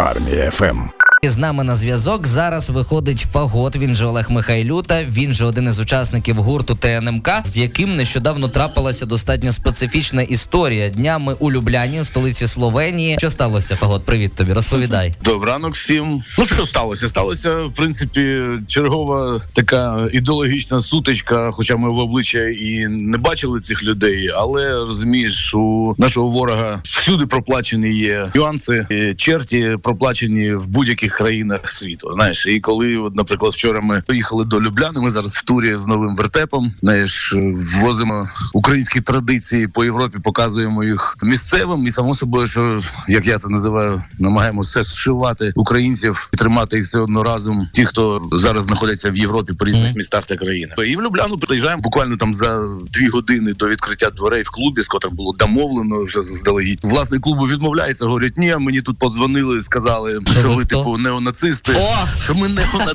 [0.00, 0.99] Армія ФМ.
[1.22, 3.76] З нами на зв'язок зараз виходить Фагот.
[3.76, 5.04] Він же Олег Михайлюта.
[5.04, 11.36] Він же один із учасників гурту ТНМК, з яким нещодавно трапилася достатньо специфічна історія днями
[11.38, 13.16] у Любляні, столиці Словенії.
[13.18, 13.76] Що сталося?
[13.76, 14.52] Фагот, привіт тобі.
[14.52, 15.14] Розповідай.
[15.24, 16.22] Добрий ранок всім.
[16.38, 17.08] Ну що сталося?
[17.08, 21.50] Сталося в принципі чергова така ідеологічна сутичка.
[21.52, 27.26] Хоча ми в обличчя і не бачили цих людей, але розумієш, у нашого ворога всюди
[27.26, 32.10] проплачені є нюанси, черті проплачені в будь-яких країнах світу.
[32.14, 35.86] Знаєш, і коли, от, наприклад, вчора ми поїхали до Любляни, ми зараз в турі з
[35.86, 36.72] новим вертепом.
[36.80, 37.34] Знаєш,
[37.80, 43.48] ввозимо українські традиції по Європі, показуємо їх місцевим, і само собою, що як я це
[43.48, 47.68] називаю, намагаємося все зшивати українців і тримати їх все одно разом.
[47.72, 49.92] Ті, хто зараз знаходяться в Європі по різних Мгм.
[49.96, 50.76] містах та країнах.
[50.86, 54.86] І в Любляну приїжджаємо буквально там за дві години до відкриття дверей в клубі, з
[54.86, 56.78] котрим було домовлено вже заздалегідь.
[56.82, 61.72] Власник клубу відмовляється, говорять, ні, мені тут подзвонили, сказали, Що ви типу неонацисти.
[61.76, 62.06] О!
[62.22, 62.92] Що ми неона...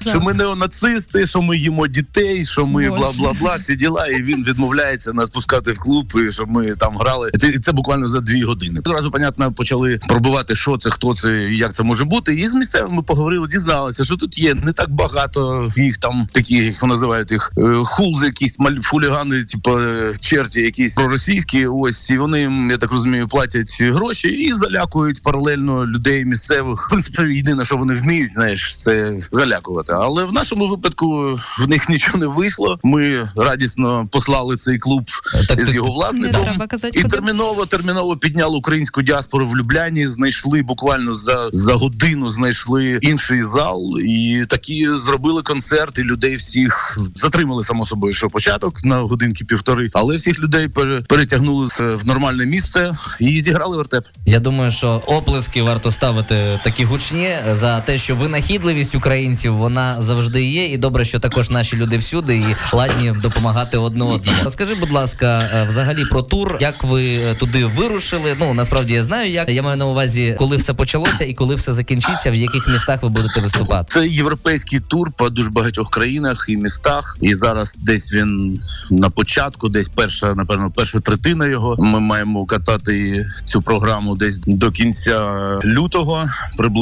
[0.00, 3.00] що ми неонацисти, що ми їмо дітей, що ми Боже.
[3.00, 4.06] бла бла бла, всі діла.
[4.06, 7.30] І він відмовляється нас пускати в клуб, і щоб ми там грали.
[7.34, 8.80] І це, і це буквально за дві години.
[8.84, 12.34] Одразу, понятно, почали пробувати, що це, хто це, і як це може бути.
[12.34, 16.82] І з місцевими поговорили, дізналися, що тут є не так багато їх там, такі як
[16.82, 21.66] називають їх е, хулзи, якісь маль хулігани, типу е, черті, якісь проросійські.
[21.66, 26.88] Ось і вони, я так розумію, платять гроші і залякують паралельно людей місцевих.
[26.98, 29.92] Принципі, єдине, що вони вміють, знаєш, це залякувати.
[29.92, 32.78] Але в нашому випадку в них нічого не вийшло.
[32.82, 35.04] Ми радісно послали цей клуб
[35.48, 36.42] Так з його власником.
[36.42, 37.16] треба казати, І куди.
[37.16, 40.08] терміново терміново підняли українську діаспору в Любляні.
[40.08, 42.30] Знайшли буквально за, за годину.
[42.30, 45.98] Знайшли інший зал, і такі зробили концерт.
[45.98, 51.00] І людей всіх затримали само собою, що початок на годинки півтори, але всіх людей пере,
[51.08, 54.04] перетягнули в нормальне місце і зіграли вертеп.
[54.26, 60.44] Я думаю, що оплески варто ставити такі гучні за те, що винахідливість українців вона завжди
[60.44, 64.38] є, і добре, що також наші люди всюди і ладні допомагати одне одному.
[64.44, 68.36] Розкажи, будь ласка, е, взагалі про тур, як ви е, туди вирушили?
[68.40, 71.72] Ну насправді я знаю, як я маю на увазі, коли все почалося і коли все
[71.72, 73.86] закінчиться, в яких містах ви будете виступати.
[73.88, 77.16] Це європейський тур по дуже багатьох країнах і містах.
[77.20, 81.76] І зараз десь він на початку, десь перша, напевно, перша третина його.
[81.78, 85.24] Ми маємо катати цю програму десь до кінця
[85.64, 86.77] лютого, приблизно.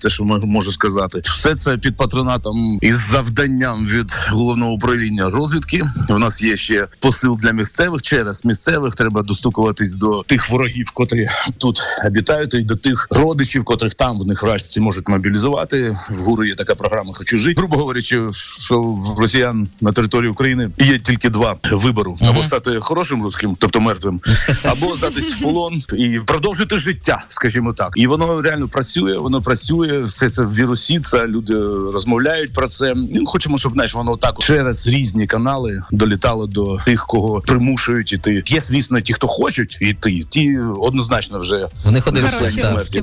[0.00, 5.82] Те, що можу сказати, все це під патронатом із завданням від головного управління розвідки.
[6.08, 8.02] У нас є ще посил для місцевих.
[8.02, 13.94] Через місцевих треба достукуватись до тих ворогів, котрі тут обітають, і до тих родичів, котрих
[13.94, 15.96] там в них вражці можуть мобілізувати.
[16.10, 17.60] В ГУРу є така програма Хочу жити.
[17.60, 18.28] Грубо говорячи,
[18.58, 23.80] що в росіян на території України є тільки два вибору: або стати хорошим русським, тобто
[23.80, 24.20] мертвим,
[24.64, 27.92] або здатись в полон і продовжити життя, скажімо так.
[27.96, 29.18] І воно реально працює.
[29.26, 30.02] Воно працює.
[30.04, 31.26] Все це вірусіться.
[31.26, 31.54] Люди
[31.94, 32.94] розмовляють про це.
[33.14, 38.42] Ну, хочемо, щоб знаєш, воно так через різні канали долітало до тих, кого примушують іти.
[38.46, 42.54] Є, звісно, ті, хто хочуть іти, ті однозначно вже В шлях.
[42.54, 42.72] так.
[42.78, 43.02] русські.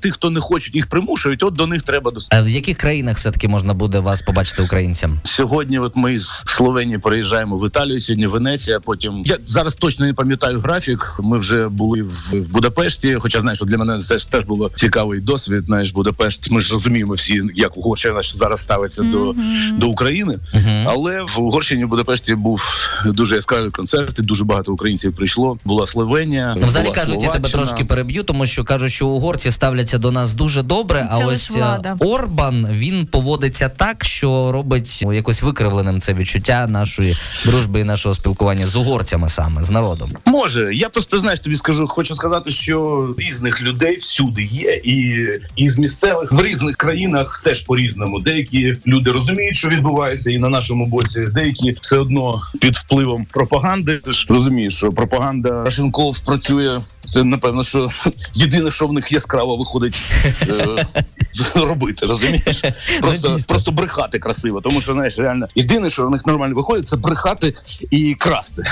[0.00, 1.42] тих, хто не хочуть, їх примушують.
[1.42, 4.62] От до них треба до А в яких країнах все таки можна буде вас побачити
[4.62, 5.20] українцям?
[5.24, 5.78] сьогодні.
[5.78, 8.00] От ми з Словенії переїжджаємо в Італію.
[8.00, 8.80] Сьогодні Венеція.
[8.80, 11.14] Потім я зараз точно не пам'ятаю графік.
[11.22, 13.16] Ми вже були в, в Будапешті.
[13.20, 15.53] Хоча знаєш, що для мене це ж теж було цікавий досвід.
[15.60, 16.50] Знаєш, Будапешт.
[16.50, 19.78] Ми ж розуміємо всі, як Угорщина зараз ставиться до, Мгм.
[19.78, 20.38] до України.
[20.54, 20.70] Угу.
[20.86, 22.62] Але в Угорщині в Будапешті був
[23.06, 24.18] дуже яскравий концерт.
[24.18, 25.58] і Дуже багато українців прийшло.
[25.64, 26.54] Була Словенія.
[26.60, 30.10] Ну, взагалі була кажуть, я тебе трошки переб'ю, тому що кажуть, що угорці ставляться до
[30.10, 31.08] нас дуже добре.
[31.10, 31.96] А ось е, влада.
[31.98, 38.14] Орбан він поводиться так, що робить ну, якось викривленим це відчуття нашої дружби і нашого
[38.14, 40.10] спілкування з угорцями саме з народом.
[40.24, 45.26] Може, я просто знаєш, тобі скажу, хочу сказати, що різних людей всюди є, і,
[45.56, 48.20] і з місцевих в різних країнах теж по-різному.
[48.20, 53.98] Деякі люди розуміють, що відбувається, і на нашому боці деякі все одно під впливом пропаганди.
[53.98, 56.80] Ти ж розумієш, що пропаганда Рашенков працює.
[57.06, 57.90] Це напевно, що
[58.34, 60.12] єдине, що в них яскраво виходить
[60.48, 60.86] е,
[61.54, 62.06] робити.
[62.06, 62.62] Розумієш?
[63.00, 66.96] Просто, просто брехати красиво, тому що знаєш, реально єдине, що в них нормально виходить, це
[66.96, 67.52] брехати
[67.90, 68.62] і красти.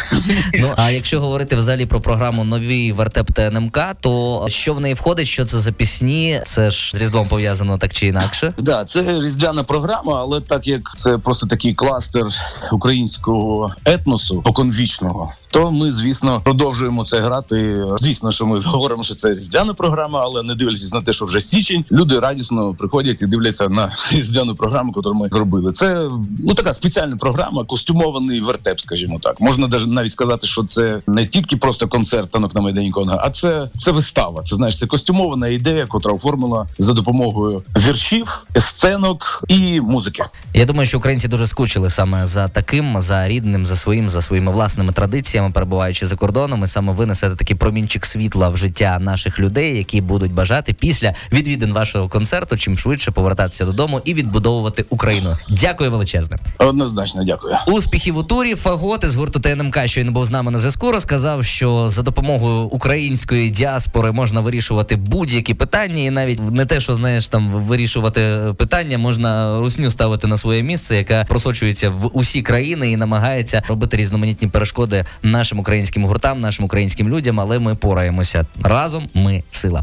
[0.61, 5.27] Ну а якщо говорити взагалі про програму новий вертеп ТНМК, то що в неї входить?
[5.27, 6.41] Що це за пісні?
[6.45, 8.55] Це це ж з різдвом пов'язано так чи інакше.
[8.59, 12.27] Да, це різдвяна програма, але так як це просто такий кластер
[12.73, 17.85] українського етносу поконвічного, то ми, звісно, продовжуємо це грати.
[18.01, 21.41] Звісно, що ми говоримо, що це різдвяна програма, але не дивлячись на те, що вже
[21.41, 25.73] січень, люди радісно приходять і дивляться на різдвяну програму, яку ми зробили.
[25.73, 26.09] Це
[26.39, 29.41] ну така спеціальна програма, костюмований вертеп, скажімо так.
[29.41, 33.69] Можна навіть сказати, що це не тільки просто концерт танок на майдані Конга, а це
[33.77, 34.43] це вистава.
[34.43, 36.13] Це знаєш, це костюмована ідея, котра
[36.53, 40.23] оформила за допомогою віршів, сценок і музики.
[40.55, 44.53] Я думаю, що українці дуже скучили саме за таким, за рідним, за своїм, за своїми
[44.53, 49.39] власними традиціями, перебуваючи за кордоном, і саме ви несете такий промінчик світла в життя наших
[49.39, 55.37] людей, які будуть бажати після відвідин вашого концерту, чим швидше повертатися додому і відбудовувати Україну.
[55.49, 56.37] Дякую величезне.
[56.59, 57.57] Однозначно, дякую.
[57.67, 58.55] Успіхів у турі.
[58.55, 62.59] Фаготи з гурту ТНМК, що він був з нами на зв'язку, розказав, що за допомогою
[62.59, 68.99] української діаспори можна вирішувати будь-які питання, і навіть не те, що знаєш, там вирішувати питання,
[68.99, 74.49] можна русню ставити на своє місце, яка просочується в усі країни і намагається робити різноманітні
[74.49, 77.41] перешкоди нашим українським гуртам, нашим українським людям.
[77.41, 79.09] Але ми пораємося разом.
[79.15, 79.83] Ми сила.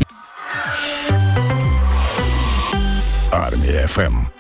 [3.32, 4.39] Армія ФМ.